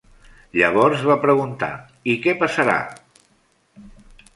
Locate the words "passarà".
2.43-2.79